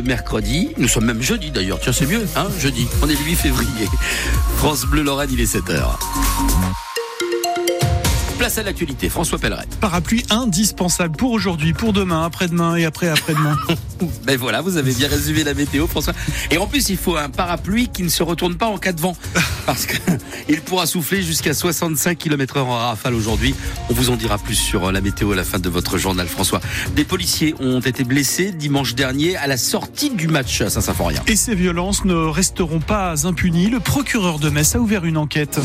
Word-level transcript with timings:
Mercredi, 0.00 0.70
nous 0.78 0.88
sommes 0.88 1.04
même 1.04 1.20
jeudi 1.20 1.50
d'ailleurs, 1.50 1.78
tiens 1.78 1.92
c'est 1.92 2.06
mieux, 2.06 2.26
hein, 2.34 2.46
jeudi, 2.58 2.88
on 3.02 3.08
est 3.10 3.12
le 3.12 3.24
8 3.26 3.34
février. 3.34 3.86
France 4.56 4.86
Bleu 4.86 5.02
Lorraine, 5.02 5.28
il 5.30 5.38
est 5.38 5.54
7h. 5.54 5.98
Place 8.38 8.58
à 8.58 8.62
l'actualité, 8.62 9.08
François 9.08 9.38
Pelleret. 9.38 9.66
Parapluie 9.80 10.24
indispensable 10.30 11.16
pour 11.16 11.30
aujourd'hui, 11.32 11.72
pour 11.72 11.92
demain, 11.92 12.24
après-demain 12.24 12.76
et 12.76 12.84
après-après-demain. 12.84 13.56
ben 14.24 14.36
voilà, 14.36 14.60
vous 14.60 14.76
avez 14.76 14.92
bien 14.92 15.08
résumé 15.08 15.44
la 15.44 15.54
météo, 15.54 15.86
François. 15.86 16.12
Et 16.50 16.58
en 16.58 16.66
plus, 16.66 16.88
il 16.88 16.96
faut 16.96 17.16
un 17.16 17.28
parapluie 17.28 17.88
qui 17.88 18.02
ne 18.02 18.08
se 18.08 18.22
retourne 18.22 18.56
pas 18.56 18.66
en 18.66 18.78
cas 18.78 18.92
de 18.92 19.00
vent. 19.00 19.16
Parce 19.66 19.86
qu'il 19.86 20.60
pourra 20.62 20.86
souffler 20.86 21.22
jusqu'à 21.22 21.54
65 21.54 22.18
km 22.18 22.56
heure 22.56 22.66
en 22.66 22.78
rafale 22.78 23.14
aujourd'hui. 23.14 23.54
On 23.90 23.94
vous 23.94 24.10
en 24.10 24.16
dira 24.16 24.38
plus 24.38 24.56
sur 24.56 24.90
la 24.90 25.00
météo 25.00 25.32
à 25.32 25.36
la 25.36 25.44
fin 25.44 25.58
de 25.58 25.68
votre 25.68 25.98
journal, 25.98 26.26
François. 26.26 26.60
Des 26.96 27.04
policiers 27.04 27.54
ont 27.60 27.80
été 27.80 28.04
blessés 28.04 28.52
dimanche 28.52 28.94
dernier 28.94 29.36
à 29.36 29.46
la 29.46 29.56
sortie 29.56 30.10
du 30.10 30.28
match 30.28 30.60
à 30.62 30.70
Saint-Symphorien. 30.70 31.22
Et 31.26 31.36
ces 31.36 31.54
violences 31.54 32.04
ne 32.04 32.14
resteront 32.14 32.80
pas 32.80 33.26
impunies. 33.26 33.68
Le 33.68 33.80
procureur 33.80 34.38
de 34.38 34.50
Metz 34.50 34.74
a 34.74 34.78
ouvert 34.78 35.04
une 35.04 35.16
enquête. 35.16 35.60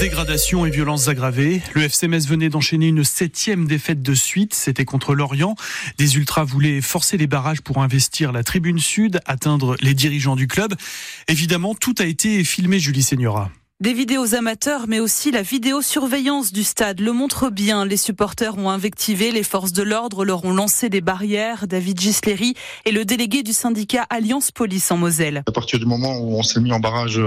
Dégradation 0.00 0.64
et 0.64 0.70
violences 0.70 1.08
aggravées. 1.08 1.60
Le 1.74 1.82
FC 1.82 2.06
Metz 2.06 2.28
venait 2.28 2.50
d'enchaîner 2.50 2.86
une 2.86 3.02
septième 3.02 3.66
défaite 3.66 4.00
de 4.00 4.14
suite. 4.14 4.54
C'était 4.54 4.84
contre 4.84 5.12
Lorient. 5.12 5.56
Des 5.98 6.16
ultras 6.16 6.44
voulaient 6.44 6.80
forcer 6.80 7.16
les 7.16 7.26
barrages 7.26 7.62
pour 7.62 7.82
investir 7.82 8.30
la 8.30 8.44
tribune 8.44 8.78
sud, 8.78 9.20
atteindre 9.26 9.76
les 9.80 9.94
dirigeants 9.94 10.36
du 10.36 10.46
club. 10.46 10.74
Évidemment, 11.26 11.74
tout 11.74 11.96
a 11.98 12.04
été 12.04 12.44
filmé, 12.44 12.78
Julie 12.78 13.02
Segnora. 13.02 13.50
Des 13.80 13.92
vidéos 13.92 14.34
amateurs, 14.34 14.86
mais 14.88 14.98
aussi 14.98 15.30
la 15.30 15.42
vidéosurveillance 15.42 16.52
du 16.52 16.64
stade 16.64 16.98
le 16.98 17.12
montre 17.12 17.48
bien. 17.48 17.84
Les 17.84 17.96
supporters 17.96 18.58
ont 18.58 18.70
invectivé, 18.70 19.30
les 19.30 19.44
forces 19.44 19.72
de 19.72 19.84
l'ordre 19.84 20.24
leur 20.24 20.44
ont 20.44 20.52
lancé 20.52 20.88
des 20.88 21.00
barrières. 21.00 21.68
David 21.68 22.00
Gisleri 22.00 22.54
est 22.86 22.90
le 22.90 23.04
délégué 23.04 23.44
du 23.44 23.52
syndicat 23.52 24.04
Alliance 24.10 24.50
Police 24.50 24.90
en 24.90 24.96
Moselle. 24.96 25.44
À 25.46 25.52
partir 25.52 25.78
du 25.78 25.86
moment 25.86 26.18
où 26.18 26.34
on 26.34 26.42
s'est 26.42 26.58
mis 26.58 26.72
en 26.72 26.80
barrage 26.80 27.20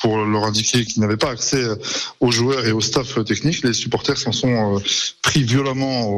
pour 0.00 0.18
leur 0.18 0.44
indiquer 0.44 0.84
qu'ils 0.84 1.02
n'avaient 1.02 1.16
pas 1.16 1.30
accès 1.30 1.64
aux 2.20 2.30
joueurs 2.30 2.64
et 2.66 2.70
au 2.70 2.80
staff 2.80 3.24
technique, 3.24 3.64
les 3.64 3.72
supporters 3.72 4.16
s'en 4.16 4.30
sont 4.30 4.76
euh, 4.76 4.78
pris 5.22 5.42
violemment 5.42 6.08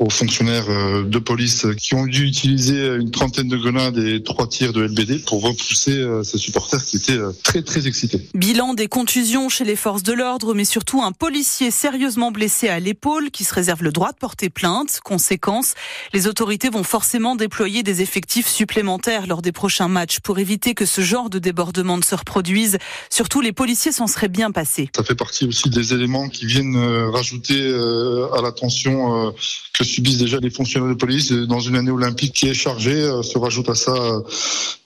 aux, 0.00 0.10
fonctionnaires 0.10 0.68
euh, 0.68 1.04
de 1.04 1.20
police 1.20 1.64
qui 1.78 1.94
ont 1.94 2.06
dû 2.06 2.26
utiliser 2.26 2.96
une 2.96 3.12
trentaine 3.12 3.46
de 3.46 3.56
grenades 3.56 3.98
et 3.98 4.20
trois 4.20 4.48
tirs 4.48 4.72
de 4.72 4.82
LBD 4.82 5.24
pour 5.24 5.42
repousser 5.42 5.92
euh, 5.92 6.24
ces 6.24 6.38
supporters 6.38 6.84
qui 6.84 6.96
étaient 6.96 7.20
très 7.44 7.62
très 7.62 7.86
excités. 7.86 8.28
Bilan 8.34 8.74
des 8.74 8.88
comptes 8.88 9.11
contusion 9.12 9.50
chez 9.50 9.64
les 9.64 9.76
forces 9.76 10.02
de 10.02 10.14
l'ordre, 10.14 10.54
mais 10.54 10.64
surtout 10.64 11.02
un 11.02 11.12
policier 11.12 11.70
sérieusement 11.70 12.30
blessé 12.30 12.68
à 12.68 12.80
l'épaule 12.80 13.30
qui 13.30 13.44
se 13.44 13.52
réserve 13.52 13.82
le 13.82 13.92
droit 13.92 14.10
de 14.10 14.16
porter 14.16 14.48
plainte. 14.48 15.00
Conséquence, 15.04 15.74
les 16.14 16.26
autorités 16.26 16.70
vont 16.70 16.82
forcément 16.82 17.36
déployer 17.36 17.82
des 17.82 18.00
effectifs 18.00 18.48
supplémentaires 18.48 19.26
lors 19.26 19.42
des 19.42 19.52
prochains 19.52 19.88
matchs 19.88 20.20
pour 20.20 20.38
éviter 20.38 20.72
que 20.72 20.86
ce 20.86 21.02
genre 21.02 21.28
de 21.28 21.38
débordement 21.38 21.98
ne 21.98 22.02
se 22.02 22.14
reproduise. 22.14 22.78
Surtout, 23.10 23.42
les 23.42 23.52
policiers 23.52 23.92
s'en 23.92 24.06
seraient 24.06 24.30
bien 24.30 24.50
passés. 24.50 24.88
Ça 24.96 25.04
fait 25.04 25.14
partie 25.14 25.44
aussi 25.44 25.68
des 25.68 25.92
éléments 25.92 26.30
qui 26.30 26.46
viennent 26.46 26.76
euh, 26.76 27.10
rajouter 27.10 27.60
euh, 27.60 28.32
à 28.32 28.40
la 28.40 28.50
tension 28.50 29.26
euh, 29.26 29.30
que 29.74 29.84
subissent 29.84 30.16
déjà 30.16 30.38
les 30.38 30.48
fonctionnaires 30.48 30.88
de 30.88 30.94
police 30.94 31.32
dans 31.32 31.60
une 31.60 31.76
année 31.76 31.90
olympique 31.90 32.32
qui 32.32 32.48
est 32.48 32.54
chargée. 32.54 33.02
Se 33.22 33.36
rajoute 33.36 33.68
à 33.68 33.74
ça 33.74 33.92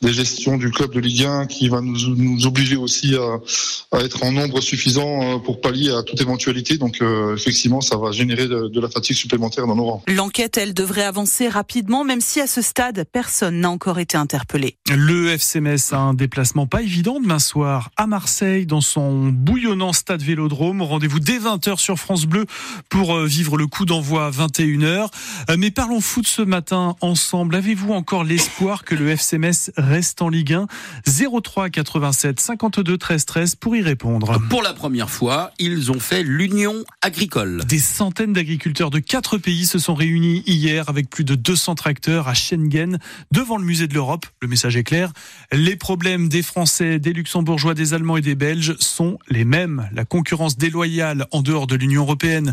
des 0.03 0.13
gestions 0.13 0.57
du 0.57 0.73
club 0.73 0.93
de 0.93 0.99
Ligue 0.99 1.27
1 1.27 1.47
qui 1.47 1.69
va 1.69 1.81
nous, 1.81 2.17
nous 2.17 2.47
obliger 2.47 2.77
aussi 2.77 3.15
à, 3.15 3.97
à 3.97 4.01
être 4.01 4.16
en 4.23 4.33
nombre 4.33 4.61
suffisant 4.61 5.23
euh, 5.23 5.39
pour 5.39 5.61
pallier 5.61 5.91
à 5.91 6.03
toute 6.03 6.21
éventualité. 6.21 6.79
Donc 6.79 7.01
euh, 7.01 7.37
effectivement, 7.37 7.81
ça 7.81 7.97
va 7.97 8.13
générer 8.13 8.47
de, 8.49 8.81
la 8.81 8.89
fatigue 8.89 9.17
supplémentaire 9.17 9.67
dans 9.67 9.77
nos 9.77 9.85
rangs. 9.85 10.03
L'enquête, 10.09 10.57
elle 10.57 10.75
devrait 10.75 11.05
avancer 11.05 11.49
rapidement, 11.49 12.05
même 12.05 12.21
si 12.21 12.41
à 12.41 12.47
ce 12.47 12.63
stade, 12.63 13.05
personne 13.11 13.61
n'a 13.61 13.71
encore 13.71 13.99
été 13.99 14.17
interpellé. 14.17 14.77
Le 14.95 15.31
FCMS 15.31 15.93
a 15.93 15.99
un 15.99 16.15
déplacement 16.15 16.67
pas 16.67 16.83
évident 16.83 17.21
demain 17.21 17.39
soir 17.39 17.91
à 17.97 18.07
Marseille, 18.07 18.67
dans 18.67 18.81
son 18.81 19.29
bouillonnant 19.29 19.93
stade 19.93 20.23
Vélodrome. 20.23 20.83
Rendez-vous 20.83 21.21
dès 21.21 21.39
20h 21.39 21.79
sur 21.79 21.99
France 21.99 22.27
Bleu 22.27 22.47
pour 22.89 23.15
euh, 23.15 23.27
vivre 23.27 23.57
le 23.57 23.67
coup 23.67 23.87
d'envoi 23.87 24.27
à 24.27 24.31
21h. 24.31 25.09
Mais 25.57 25.71
parlons 25.71 26.01
foot 26.01 26.27
ce 26.27 26.43
matin 26.43 26.97
ensemble. 27.01 27.55
Avez-vous 27.55 27.93
encore 27.93 28.25
l'espoir 28.25 28.85
que 28.85 28.95
le 28.95 29.09
FCMS 29.11 29.73
reste 29.77 30.23
en 30.23 30.29
Ligue 30.29 30.55
1 30.55 30.67
03 31.43 31.71
87 31.71 32.41
52 32.41 32.99
13 32.99 33.25
13 33.25 33.55
pour 33.57 33.77
y 33.77 33.83
répondre. 33.83 34.06
Pour 34.49 34.63
la 34.63 34.73
première 34.73 35.11
fois, 35.11 35.51
ils 35.59 35.91
ont 35.91 35.99
fait 35.99 36.23
l'union 36.23 36.85
agricole. 37.03 37.65
Des 37.65 37.81
centaines 37.81 38.33
d'agriculteurs 38.33 38.91
de 38.91 39.01
quatre 39.01 39.37
pays 39.37 39.67
se 39.67 39.81
sont 39.81 39.97
réunis 39.97 40.45
hier 40.47 40.89
avec 40.89 41.11
plus 41.11 41.25
de 41.25 41.35
200 41.35 41.75
tracteurs 41.75 42.29
à 42.29 42.35
Schengen 42.35 42.99
devant 43.33 43.59
le 43.59 43.65
musée 43.65 43.89
de 43.89 43.95
l'Europe. 43.95 44.27
Le 44.41 44.47
message 44.47 44.77
est 44.77 44.85
clair. 44.85 45.13
Les 45.51 45.75
problèmes 45.75 46.29
des 46.29 46.43
Français, 46.43 47.01
des 47.01 47.13
Luxembourgeois, 47.13 47.75
des 47.75 47.95
Allemands 47.95 48.17
et 48.17 48.21
des 48.21 48.37
Belges 48.37 48.77
sont 48.79 49.19
les 49.29 49.45
mêmes. 49.45 49.89
La 49.93 50.05
concurrence 50.05 50.57
déloyale 50.57 51.27
en 51.33 51.43
dehors 51.43 51.67
de 51.67 51.75
l'Union 51.75 52.03
européenne, 52.03 52.53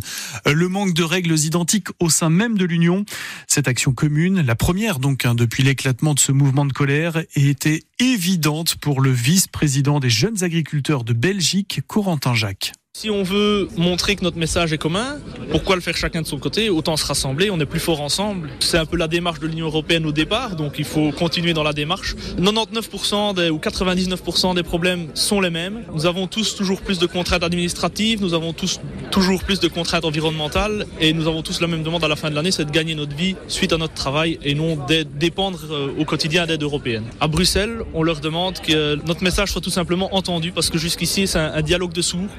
le 0.52 0.68
manque 0.68 0.96
de 0.96 1.03
règles 1.03 1.38
identiques 1.38 1.90
au 2.00 2.09
sein 2.09 2.31
même 2.31 2.58
de 2.58 2.66
l'Union. 2.66 3.06
Cette 3.46 3.68
action 3.68 3.94
commune, 3.94 4.41
la 4.41 4.56
première 4.56 4.97
donc 4.97 5.24
hein, 5.25 5.35
depuis 5.35 5.62
l'éclatement 5.62 6.16
de 6.16 6.20
ce 6.20 6.31
mouvement 6.31 6.66
de 6.66 6.74
colère, 6.74 7.22
était 7.35 7.84
évidente 8.00 8.75
pour 8.78 9.02
le 9.02 9.12
vice-président 9.12 10.00
des 10.00 10.09
jeunes 10.09 10.44
agriculteurs 10.44 11.03
de 11.03 11.14
Belgique 11.14 11.43
Corentin 11.88 12.36
Jacques. 12.36 12.72
Si 12.96 13.09
on 13.09 13.24
veut 13.24 13.68
montrer 13.76 14.16
que 14.16 14.24
notre 14.24 14.38
message 14.38 14.72
est 14.72 14.78
commun, 14.78 15.18
pourquoi 15.50 15.76
le 15.76 15.81
faire 15.81 15.98
chacun 15.98 16.22
de 16.22 16.28
son 16.28 16.38
côté? 16.38 16.70
Autant 16.70 16.96
se 16.96 17.06
rassembler, 17.06 17.50
on 17.50 17.59
est 17.59 17.66
plus 17.66 17.80
fort 17.80 18.02
ensemble. 18.02 18.52
C'est 18.59 18.78
un 18.78 18.86
peu 18.86 18.98
la 18.98 19.08
démarche 19.08 19.40
de 19.40 19.48
l'Union 19.48 19.66
européenne 19.66 20.06
au 20.06 20.12
départ, 20.12 20.56
donc 20.56 20.76
il 20.78 20.86
faut 20.86 21.12
continuer 21.12 21.53
dans 21.53 21.64
la 21.64 21.74
démarche. 21.74 22.16
99% 22.38 23.50
ou 23.50 23.58
99% 23.58 24.53
des 24.53 24.62
problèmes 24.62 25.08
sont 25.16 25.42
les 25.42 25.50
mêmes. 25.50 25.84
Nous 25.92 26.06
avons 26.06 26.28
tous 26.28 26.56
toujours 26.56 26.82
plus 26.82 27.00
de 27.00 27.08
contraintes 27.08 27.44
administratives, 27.44 28.22
nous 28.22 28.36
avons 28.36 28.53
tous 28.53 28.80
toujours 29.09 29.44
plus 29.44 29.59
de 29.59 29.68
contraintes 29.68 30.06
environnementales 30.06 30.86
et 31.00 31.14
nous 31.14 31.28
avons 31.28 31.42
tous 31.42 31.62
la 31.62 31.68
même 31.68 31.82
demande 31.82 32.03
à 32.03 32.08
la 32.08 32.16
fin 32.16 32.30
de 32.30 32.36
l'année, 32.36 32.52
c'est 32.52 32.66
de 32.66 32.72
gagner 32.72 32.94
notre 32.94 33.16
vie 33.16 33.36
suite 33.48 33.74
à 33.74 33.78
notre 33.78 33.96
travail 33.96 34.38
et 34.44 34.53
non 34.53 34.76
de 34.76 35.02
dépendre 35.02 35.59
euh, 35.72 35.94
au 36.00 36.06
quotidien 36.06 36.46
d'aide 36.46 36.62
européenne. 36.62 37.06
À 37.20 37.28
Bruxelles, 37.28 37.80
on 37.96 38.03
leur 38.03 38.22
demande 38.22 38.59
que 38.59 38.96
notre 39.08 39.24
message 39.24 39.52
soit 39.52 39.62
tout 39.62 39.72
simplement 39.72 40.16
entendu 40.16 40.52
parce 40.52 40.70
que 40.70 40.78
jusqu'ici 40.78 41.26
c'est 41.26 41.40
un, 41.40 41.62
dialogue 41.64 41.94
de 41.94 42.02
sourds 42.02 42.30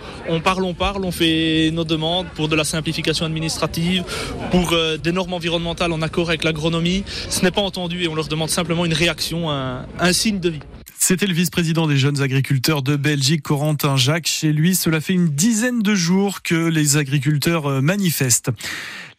parle, 0.44 0.64
on 0.64 0.76
on 1.02 1.10
fait 1.10 1.70
nos 1.72 1.84
demandes 1.84 2.26
pour 2.34 2.48
de 2.48 2.54
la 2.54 2.64
simplification 2.64 3.26
administrative, 3.26 4.04
pour 4.50 4.72
euh, 4.72 4.96
des 4.96 5.10
normes 5.10 5.32
environnementales 5.32 5.92
en 5.92 6.02
accord 6.02 6.28
avec 6.28 6.44
l'agronomie. 6.44 7.04
Ce 7.30 7.42
n'est 7.42 7.50
pas 7.50 7.62
entendu 7.62 8.02
et 8.02 8.08
on 8.08 8.14
leur 8.14 8.28
demande 8.28 8.50
simplement 8.50 8.84
une 8.84 8.92
réaction, 8.92 9.50
un, 9.50 9.86
un 9.98 10.12
signe 10.12 10.40
de 10.40 10.50
vie. 10.50 10.60
C'était 11.06 11.26
le 11.26 11.34
vice-président 11.34 11.86
des 11.86 11.98
jeunes 11.98 12.22
agriculteurs 12.22 12.82
de 12.82 12.96
Belgique, 12.96 13.42
Corentin 13.42 13.96
Jacques. 13.96 14.26
Chez 14.26 14.52
lui, 14.54 14.74
cela 14.74 15.02
fait 15.02 15.12
une 15.12 15.28
dizaine 15.28 15.82
de 15.82 15.94
jours 15.94 16.40
que 16.42 16.54
les 16.54 16.96
agriculteurs 16.96 17.66
euh, 17.66 17.80
manifestent. 17.82 18.50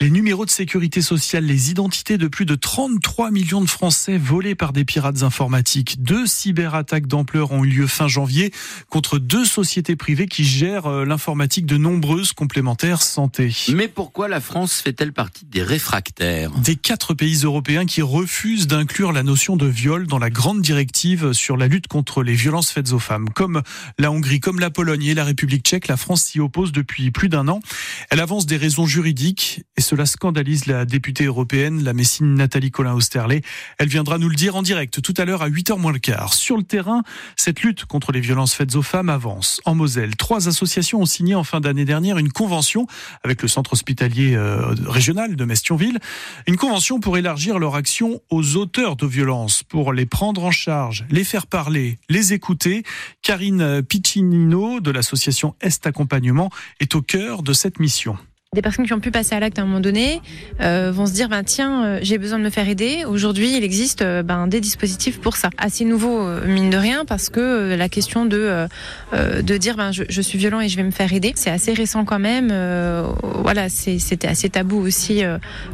Les 0.02 0.10
numéros 0.10 0.46
de 0.46 0.50
sécurité 0.50 1.02
sociale, 1.02 1.46
les 1.46 1.72
identités 1.72 2.18
de 2.18 2.28
plus 2.28 2.46
de 2.46 2.56
33 2.56 3.32
millions 3.32 3.62
de 3.62 3.70
Français 3.70 4.18
volés 4.18 4.54
par 4.54 4.74
des 4.74 4.84
pirates 4.84 5.24
informatiques. 5.24 6.04
Deux 6.04 6.28
cyberattaques 6.28 7.08
d'ampleur 7.08 7.54
ont 7.54 7.64
eu 7.64 7.70
lieu 7.70 7.88
fin 7.88 8.10
janvier 8.10 8.52
contre 8.90 9.20
deux 9.20 9.46
sociétés 9.46 9.96
privées 9.96 10.28
qui 10.28 10.44
gèrent 10.44 10.88
euh, 10.88 11.06
l'informatique 11.06 11.66
de 11.66 11.78
nombreuses 11.78 12.34
complémentaires 12.34 13.02
santé. 13.02 13.56
Mais 13.74 13.88
pourquoi 13.88 14.28
la 14.28 14.42
France 14.42 14.82
fait-elle 14.82 15.14
partie 15.14 15.46
des 15.46 15.64
réfractaires? 15.64 16.52
Des 16.60 16.76
quatre 16.76 17.14
pays 17.14 17.44
européens 17.44 17.86
qui 17.86 18.02
refusent 18.02 18.68
d'inclure 18.68 19.14
la 19.14 19.24
notion 19.24 19.56
de 19.56 19.66
viol 19.66 20.08
dans 20.08 20.20
la 20.20 20.30
grande 20.30 20.62
directive 20.62 21.32
sur 21.32 21.56
la 21.56 21.68
lutte 21.68 21.88
contre 21.88 22.22
les 22.22 22.34
violences 22.34 22.70
faites 22.70 22.92
aux 22.92 23.00
femmes. 23.00 23.30
Comme 23.30 23.62
la 23.98 24.12
Hongrie, 24.12 24.42
comme 24.42 24.60
la 24.60 24.72
Pologne 24.72 25.06
et 25.06 25.14
la 25.14 25.24
République 25.24 25.66
tchèque, 25.66 25.88
la 25.88 25.96
France 25.96 26.24
s'y 26.24 26.42
oppose 26.42 26.74
depuis 26.74 27.12
plus 27.12 27.30
d'un 27.30 27.48
an. 27.48 27.62
Elle 28.10 28.20
avance 28.20 28.46
des 28.46 28.58
raisons 28.58 28.88
juridiques 28.88 29.64
et 29.78 29.85
cela 29.86 30.08
scandalise 30.08 30.66
la 30.66 30.84
députée 30.84 31.26
européenne, 31.26 31.84
la 31.84 31.94
Messine 31.94 32.34
Nathalie 32.34 32.72
Colin-Osterley. 32.72 33.42
Elle 33.78 33.88
viendra 33.88 34.18
nous 34.18 34.30
le 34.30 34.36
dire 34.36 34.56
en 34.56 34.64
direct 34.64 35.00
tout 35.00 35.14
à 35.18 35.26
l'heure 35.26 35.44
à 35.44 35.50
8h 35.50 35.80
moins 35.80 35.92
le 35.92 36.00
quart. 36.00 36.34
Sur 36.34 36.58
le 36.58 36.64
terrain, 36.64 37.04
cette 37.36 37.62
lutte 37.62 37.86
contre 37.86 38.12
les 38.12 38.20
violences 38.20 38.56
faites 38.56 38.76
aux 38.76 38.82
femmes 38.82 39.10
avance. 39.10 39.62
En 39.64 39.76
Moselle, 39.76 40.16
trois 40.16 40.48
associations 40.48 41.02
ont 41.02 41.06
signé 41.06 41.36
en 41.36 41.44
fin 41.44 41.60
d'année 41.60 41.86
dernière 41.86 42.18
une 42.18 42.32
convention 42.32 42.88
avec 43.24 43.44
le 43.44 43.48
centre 43.48 43.74
hospitalier 43.74 44.36
euh, 44.36 44.74
régional 44.88 45.36
de 45.36 45.46
Mestionville. 45.46 46.00
Une 46.48 46.58
convention 46.58 47.00
pour 47.00 47.18
élargir 47.18 47.60
leur 47.60 47.76
action 47.76 48.22
aux 48.32 48.56
auteurs 48.56 48.96
de 48.96 49.06
violences, 49.06 49.62
pour 49.62 49.94
les 49.94 50.08
prendre 50.08 50.44
en 50.46 50.52
charge, 50.52 51.06
les 51.12 51.24
faire 51.24 51.46
parler, 51.46 52.00
les 52.10 52.34
écouter. 52.34 52.84
Karine 53.22 53.84
Piccinino 53.84 54.80
de 54.80 54.90
l'association 54.90 55.56
Est 55.62 55.86
Accompagnement 55.86 56.50
est 56.80 56.96
au 56.96 57.04
cœur 57.04 57.44
de 57.44 57.54
cette 57.54 57.80
mission 57.80 58.18
Des 58.56 58.62
personnes 58.62 58.86
qui 58.86 58.94
ont 58.94 59.02
pu 59.02 59.12
passer 59.12 59.36
à 59.36 59.42
l'acte 59.42 59.60
à 59.60 59.64
un 59.64 59.66
moment 59.66 59.82
donné 59.82 60.22
euh, 60.62 60.90
vont 60.90 61.06
se 61.06 61.12
dire 61.12 61.28
ben 61.28 61.44
tiens 61.44 61.84
euh, 61.84 62.00
j'ai 62.02 62.18
besoin 62.18 62.40
de 62.40 62.44
me 62.46 62.50
faire 62.50 62.70
aider. 62.70 63.04
Aujourd'hui 63.06 63.58
il 63.58 63.66
existe 63.66 64.02
euh, 64.02 64.24
ben, 64.24 64.48
des 64.48 64.62
dispositifs 64.62 65.20
pour 65.20 65.36
ça. 65.36 65.50
Assez 65.58 65.84
nouveau 65.84 66.26
mine 66.48 66.70
de 66.70 66.78
rien 66.78 67.04
parce 67.04 67.28
que 67.30 67.76
la 67.76 67.90
question 67.90 68.26
de 68.26 68.68
de 69.12 69.58
dire 69.58 69.76
ben 69.76 69.92
je, 69.92 70.22
suis 70.22 70.38
violent 70.38 70.62
et 70.62 70.70
je 70.70 70.78
vais 70.78 70.84
me 70.84 70.92
faire 70.92 71.12
aider 71.12 71.34
c'est 71.36 71.50
assez 71.50 71.74
récent 71.74 72.06
quand 72.06 72.20
même. 72.20 72.54
Voilà 73.42 73.68
c'était 73.68 74.28
assez 74.28 74.50
tabou 74.50 74.78
aussi 74.78 75.22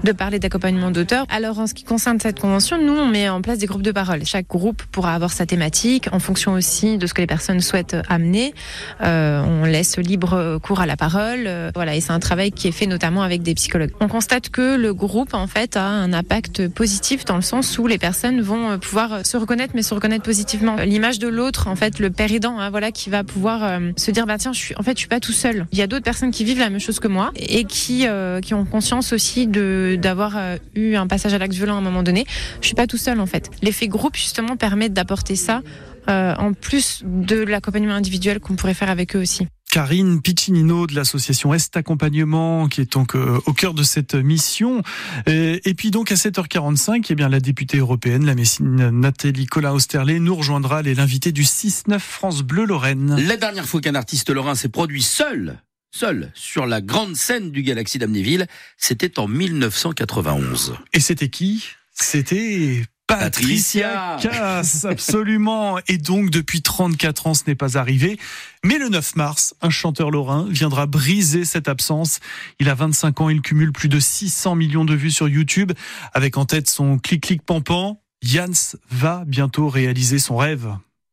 de 0.04 0.12
parler 0.12 0.40
d'accompagnement 0.40 0.90
d'auteur. 0.90 1.26
Alors 1.30 1.60
en 1.60 1.68
ce 1.68 1.76
qui 1.76 1.84
concerne 1.84 2.20
cette 2.20 2.40
convention 2.40 2.82
nous 2.82 2.94
on 2.94 3.08
met 3.08 3.30
en 3.30 3.44
place 3.44 3.60
des 3.60 3.68
groupes 3.68 3.84
de 3.84 3.92
parole. 3.92 4.26
Chaque 4.26 4.48
groupe 4.48 4.82
pourra 4.92 5.14
avoir 5.14 5.34
sa 5.34 5.46
thématique 5.46 6.08
en 6.12 6.20
fonction 6.20 6.54
aussi 6.54 6.98
de 6.98 7.06
ce 7.06 7.14
que 7.14 7.22
les 7.22 7.28
personnes 7.28 7.62
souhaitent 7.62 7.98
amener. 8.10 8.56
On 9.02 9.66
laisse 9.66 10.00
libre 10.00 10.58
cours 10.64 10.82
à 10.82 10.88
la 10.88 10.98
parole. 10.98 11.48
Voilà, 11.76 11.96
et 11.96 12.02
c'est 12.02 12.14
un 12.14 12.20
travail 12.20 12.52
qui 12.52 12.68
est 12.68 12.71
fait 12.72 12.88
notamment 12.88 13.24
avec 13.24 13.42
des 13.42 13.54
psychologues. 13.54 13.92
On 14.00 14.08
constate 14.08 14.50
que 14.50 14.76
le 14.76 14.94
groupe 14.94 15.34
en 15.34 15.48
fait 15.48 15.78
a 15.78 15.86
un 15.86 16.14
impact 16.14 16.68
positif 16.70 17.26
dans 17.26 17.36
le 17.36 17.42
sens 17.42 17.78
où 17.78 17.88
les 17.88 17.98
personnes 17.98 18.42
vont 18.42 18.72
euh, 18.72 18.78
pouvoir 18.78 19.26
se 19.26 19.38
reconnaître, 19.38 19.74
mais 19.76 19.84
se 19.84 19.94
reconnaître 19.94 20.24
positivement. 20.24 20.76
L'image 20.78 21.20
de 21.20 21.28
l'autre, 21.28 21.68
en 21.68 21.76
fait, 21.76 22.00
le 22.00 22.10
père 22.10 22.32
aidant, 22.32 22.60
hein, 22.60 22.70
voilà, 22.70 22.92
qui 22.92 23.10
va 23.10 23.24
pouvoir 23.24 23.64
euh, 23.64 23.92
se 23.98 24.12
dire 24.12 24.26
bah 24.26 24.38
tiens, 24.38 24.54
je 24.54 24.60
suis, 24.60 24.76
en 24.78 24.84
fait, 24.84 24.94
je 24.94 25.00
suis 25.00 25.08
pas 25.08 25.20
tout 25.20 25.32
seul. 25.32 25.68
Il 25.72 25.78
y 25.78 25.82
a 25.82 25.88
d'autres 25.88 26.04
personnes 26.04 26.32
qui 26.32 26.44
vivent 26.44 26.60
la 26.60 26.70
même 26.70 26.80
chose 26.80 27.00
que 27.00 27.08
moi 27.08 27.32
et 27.36 27.66
qui 27.66 28.08
euh, 28.08 28.40
qui 28.40 28.54
ont 28.54 28.66
conscience 28.66 29.14
aussi 29.14 29.48
de 29.48 29.98
d'avoir 30.00 30.38
euh, 30.38 30.58
eu 30.76 30.96
un 30.96 31.08
passage 31.08 31.34
à 31.34 31.38
l'acte 31.38 31.54
violent 31.54 31.76
à 31.76 31.78
un 31.78 31.82
moment 31.82 32.04
donné. 32.04 32.26
Je 32.62 32.68
suis 32.68 32.76
pas 32.76 32.88
tout 32.88 32.98
seul 32.98 33.20
en 33.20 33.26
fait. 33.26 33.50
L'effet 33.62 33.88
groupe 33.88 34.16
justement 34.16 34.56
permet 34.56 34.90
d'apporter 34.90 35.36
ça 35.36 35.62
euh, 36.10 36.34
en 36.38 36.54
plus 36.54 37.04
de 37.06 37.44
l'accompagnement 37.44 37.94
individuel 37.94 38.40
qu'on 38.40 38.56
pourrait 38.56 38.74
faire 38.74 38.90
avec 38.90 39.16
eux 39.16 39.20
aussi. 39.20 39.48
Karine 39.72 40.22
Piccinino 40.22 40.86
de 40.86 40.94
l'association 40.96 41.54
Est 41.54 41.78
Accompagnement 41.78 42.68
qui 42.68 42.82
est 42.82 42.92
donc 42.92 43.16
euh, 43.16 43.40
au 43.46 43.54
cœur 43.54 43.74
de 43.74 43.84
cette 43.84 44.16
mission. 44.16 44.84
Et, 45.28 45.62
et 45.64 45.74
puis 45.74 45.92
donc 45.92 46.12
à 46.12 46.16
7h45, 46.16 47.06
eh 47.10 47.16
bien 47.16 47.30
la 47.30 47.40
députée 47.40 47.78
européenne, 47.78 48.26
la 48.26 48.36
Messine 48.36 48.90
Nathalie 48.90 49.46
Colin-Osterlé 49.46 50.20
nous 50.20 50.36
rejoindra. 50.36 50.82
Elle 50.82 50.90
est 50.90 50.96
l'invitée 50.96 51.32
du 51.32 51.44
6-9 51.44 52.00
France 52.00 52.44
Bleu 52.44 52.66
Lorraine. 52.66 53.16
La 53.26 53.38
dernière 53.38 53.66
fois 53.66 53.80
qu'un 53.80 53.96
artiste 53.96 54.30
lorrain 54.30 54.56
s'est 54.56 54.68
produit 54.68 55.02
seul, 55.02 55.62
seul, 55.90 56.32
sur 56.36 56.66
la 56.66 56.82
grande 56.82 57.16
scène 57.16 57.52
du 57.52 57.64
Galaxy 57.64 57.98
d'Amnéville, 57.98 58.48
c'était 58.76 59.20
en 59.20 59.30
1991. 59.30 60.76
Et 60.92 61.00
c'était 61.00 61.30
qui? 61.30 61.66
C'était 61.94 62.84
Patricia. 63.20 64.18
Cass, 64.22 64.86
absolument. 64.86 65.78
Et 65.88 65.98
donc, 65.98 66.30
depuis 66.30 66.62
34 66.62 67.28
ans, 67.28 67.34
ce 67.34 67.44
n'est 67.48 67.56
pas 67.56 67.78
arrivé. 67.78 68.18
Mais 68.64 68.78
le 68.78 68.90
9 68.90 69.16
mars, 69.16 69.54
un 69.62 69.70
chanteur 69.70 70.12
lorrain 70.12 70.48
viendra 70.50 70.86
briser 70.86 71.46
cette 71.46 71.68
absence. 71.68 72.20
Il 72.60 72.70
a 72.70 72.76
25 72.76 73.22
ans, 73.22 73.30
il 73.30 73.42
cumule 73.42 73.72
plus 73.72 73.90
de 73.90 74.00
600 74.00 74.56
millions 74.56 74.86
de 74.86 74.96
vues 74.96 75.12
sur 75.12 75.28
YouTube, 75.28 75.72
avec 76.14 76.38
en 76.38 76.46
tête 76.46 76.70
son 76.70 76.98
clic-clic 76.98 77.42
pampan. 77.44 78.02
Jans 78.22 78.78
va 78.90 79.24
bientôt 79.26 79.68
réaliser 79.68 80.20
son 80.20 80.38
rêve. 80.38 80.68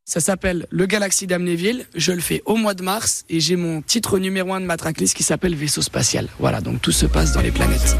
Ça 0.05 0.19
s'appelle 0.19 0.65
Le 0.71 0.87
Galaxy 0.87 1.27
d'Amnéville. 1.27 1.85
Je 1.93 2.11
le 2.11 2.19
fais 2.19 2.41
au 2.45 2.55
mois 2.55 2.73
de 2.73 2.81
mars 2.81 3.25
et 3.29 3.39
j'ai 3.39 3.55
mon 3.55 3.83
titre 3.83 4.17
numéro 4.17 4.53
un 4.53 4.59
de 4.59 4.65
ma 4.65 4.75
tracklist 4.75 5.15
qui 5.15 5.21
s'appelle 5.21 5.55
Vaisseau 5.55 5.83
spatial. 5.83 6.27
Voilà, 6.39 6.61
donc 6.61 6.81
tout 6.81 6.91
se 6.91 7.05
passe 7.05 7.33
dans 7.33 7.41
les 7.41 7.51
planètes. 7.51 7.95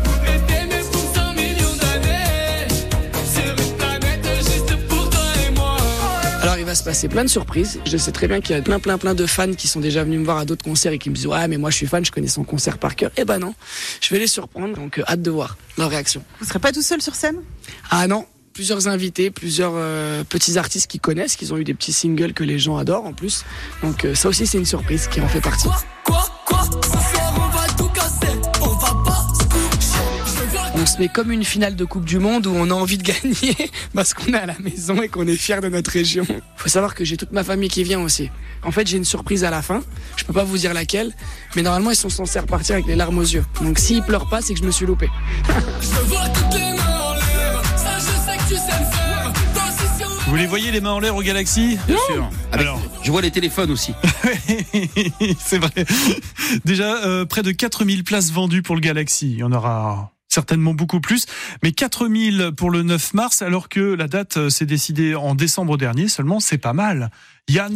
Va 6.69 6.75
se 6.75 6.83
passer 6.83 7.07
plein 7.07 7.23
de 7.23 7.29
surprises. 7.29 7.79
Je 7.87 7.97
sais 7.97 8.11
très 8.11 8.27
bien 8.27 8.41
qu'il 8.41 8.55
y 8.55 8.59
a 8.59 8.61
plein 8.61 8.79
plein 8.79 8.99
plein 8.99 9.15
de 9.15 9.25
fans 9.25 9.53
qui 9.53 9.67
sont 9.67 9.79
déjà 9.79 10.03
venus 10.03 10.19
me 10.19 10.25
voir 10.25 10.37
à 10.37 10.45
d'autres 10.45 10.63
concerts 10.63 10.91
et 10.91 10.99
qui 10.99 11.09
me 11.09 11.15
disent 11.15 11.25
ouais 11.25 11.47
mais 11.47 11.57
moi 11.57 11.71
je 11.71 11.77
suis 11.77 11.87
fan, 11.87 12.05
je 12.05 12.11
connais 12.11 12.27
son 12.27 12.43
concert 12.43 12.77
par 12.77 12.95
cœur. 12.95 13.09
Eh 13.17 13.25
ben 13.25 13.39
non, 13.39 13.55
je 14.01 14.13
vais 14.13 14.19
les 14.19 14.27
surprendre 14.27 14.75
donc 14.75 14.99
euh, 14.99 15.03
hâte 15.07 15.23
de 15.23 15.31
voir 15.31 15.57
leur 15.79 15.89
réaction. 15.89 16.23
Vous 16.39 16.45
serez 16.45 16.59
pas 16.59 16.71
tout 16.71 16.83
seul 16.83 17.01
sur 17.01 17.15
scène? 17.15 17.37
Ah 17.89 18.05
non, 18.05 18.27
plusieurs 18.53 18.87
invités, 18.87 19.31
plusieurs 19.31 19.73
euh, 19.75 20.23
petits 20.23 20.59
artistes 20.59 20.85
qui 20.85 20.99
connaissent, 20.99 21.35
qui 21.37 21.51
ont 21.51 21.57
eu 21.57 21.63
des 21.63 21.73
petits 21.73 21.93
singles 21.93 22.33
que 22.33 22.43
les 22.43 22.59
gens 22.59 22.77
adorent 22.77 23.05
en 23.05 23.13
plus. 23.13 23.45
Donc 23.81 24.05
euh, 24.05 24.13
ça 24.13 24.29
aussi 24.29 24.45
c'est 24.45 24.59
une 24.59 24.65
surprise 24.65 25.07
qui 25.07 25.21
en 25.21 25.27
fait 25.27 25.41
partie. 25.41 25.67
On 25.67 25.73
se 25.73 26.18
met 30.99 31.07
comme 31.07 31.31
une 31.31 31.43
finale 31.43 31.75
de 31.75 31.85
Coupe 31.85 32.05
du 32.05 32.19
Monde 32.19 32.45
où 32.47 32.51
on 32.53 32.69
a 32.69 32.73
envie 32.73 32.97
de 32.97 33.03
gagner 33.03 33.55
parce 33.93 34.13
qu'on 34.13 34.33
est 34.33 34.37
à 34.39 34.45
la 34.45 34.57
maison 34.59 35.01
et 35.01 35.07
qu'on 35.07 35.25
est 35.27 35.35
fier 35.35 35.61
de 35.61 35.69
notre 35.69 35.91
région. 35.91 36.25
Faut 36.57 36.69
savoir 36.69 36.93
que 36.95 37.05
j'ai 37.05 37.15
toute 37.17 37.31
ma 37.31 37.43
famille 37.43 37.69
qui 37.69 37.83
vient 37.83 37.99
aussi. 38.01 38.29
En 38.63 38.71
fait, 38.71 38.85
j'ai 38.87 38.97
une 38.97 39.05
surprise 39.05 39.43
à 39.43 39.49
la 39.49 39.61
fin. 39.61 39.81
Je 40.17 40.25
peux 40.25 40.33
pas 40.33 40.43
vous 40.43 40.57
dire 40.57 40.73
laquelle, 40.73 41.13
mais 41.55 41.61
normalement 41.61 41.91
ils 41.91 41.95
sont 41.95 42.09
censés 42.09 42.39
repartir 42.39 42.75
avec 42.75 42.87
les 42.87 42.95
larmes 42.95 43.17
aux 43.17 43.21
yeux. 43.23 43.45
Donc 43.61 43.79
s'ils 43.79 44.03
pleurent 44.03 44.29
pas, 44.29 44.41
c'est 44.41 44.53
que 44.53 44.59
je 44.59 44.65
me 44.65 44.71
suis 44.71 44.85
loupé. 44.85 45.07
Vous 50.27 50.35
les 50.35 50.45
voyez 50.45 50.71
les 50.71 50.79
mains 50.79 50.91
en 50.91 50.99
l'air 50.99 51.15
au 51.15 51.23
Galaxy 51.23 51.77
Bien 51.87 51.97
sûr. 52.07 52.29
Avec- 52.51 52.67
Alors. 52.67 52.79
je 53.01 53.11
vois 53.11 53.21
les 53.21 53.31
téléphones 53.31 53.71
aussi. 53.71 53.93
C'est 55.39 55.57
vrai. 55.57 55.85
Déjà, 56.65 56.97
euh, 57.03 57.25
près 57.25 57.41
de 57.41 57.51
4000 57.51 58.03
places 58.03 58.31
vendues 58.31 58.61
pour 58.61 58.75
le 58.75 58.81
Galaxy. 58.81 59.31
Il 59.31 59.37
y 59.39 59.43
en 59.43 59.51
aura 59.51 60.11
certainement 60.39 60.73
beaucoup 60.73 61.01
plus. 61.01 61.25
Mais 61.63 61.71
4000 61.73 62.51
pour 62.55 62.71
le 62.71 62.81
9 62.83 63.13
mars, 63.13 63.41
alors 63.41 63.67
que 63.67 63.79
la 63.81 64.07
date 64.07 64.37
euh, 64.37 64.49
s'est 64.49 64.65
décidée 64.65 65.15
en 65.15 65.35
décembre 65.35 65.77
dernier 65.77 66.07
seulement, 66.07 66.39
c'est 66.39 66.57
pas 66.57 66.71
mal. 66.73 67.11
Jans, 67.49 67.67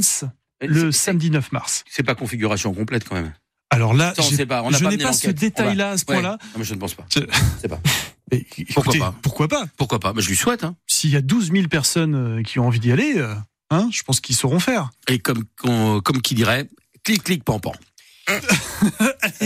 le 0.61 0.91
C'est- 0.93 0.97
samedi 1.05 1.29
9 1.29 1.51
mars. 1.51 1.83
C'est 1.89 2.03
pas 2.03 2.15
configuration 2.15 2.73
complète 2.73 3.03
quand 3.07 3.15
même. 3.15 3.33
Alors 3.69 3.93
là, 3.93 4.13
Ça, 4.15 4.21
on 4.23 4.29
j'ai- 4.29 4.35
sait 4.37 4.45
pas. 4.45 4.63
On 4.63 4.69
je 4.71 4.85
n'ai 4.85 4.97
pas 4.97 5.11
ce 5.13 5.29
détail-là 5.29 5.91
à 5.91 5.97
ce 5.97 6.05
Ouais. 6.07 6.13
point-là. 6.15 6.37
Non, 6.41 6.59
mais 6.59 6.63
je 6.63 6.73
ne 6.73 6.79
pense 6.79 6.93
pas. 6.93 7.05
Je- 7.13 7.19
sais 7.61 7.67
pas. 7.67 7.79
Mais, 8.31 8.45
Pourquoi 8.73 8.93
écoutez, 8.93 8.99
pas 8.99 9.13
Pourquoi 9.21 9.47
pas 9.49 9.65
Pourquoi 9.77 9.99
pas 9.99 10.13
Mais 10.13 10.21
Je 10.21 10.29
lui 10.29 10.37
souhaite. 10.37 10.63
Hein. 10.63 10.75
S'il 10.87 11.09
y 11.09 11.17
a 11.17 11.21
12 11.21 11.51
000 11.51 11.67
personnes 11.67 12.15
euh, 12.39 12.41
qui 12.43 12.57
ont 12.59 12.67
envie 12.67 12.79
d'y 12.79 12.91
aller, 12.91 13.15
euh, 13.17 13.35
hein, 13.69 13.89
je 13.91 14.01
pense 14.03 14.21
qu'ils 14.21 14.35
sauront 14.37 14.59
faire. 14.59 14.89
Et 15.09 15.19
comme, 15.19 15.43
comme 15.57 16.21
qui 16.21 16.33
dirait, 16.33 16.69
clic, 17.03 17.23
clic, 17.23 17.43
pampan. 17.43 17.73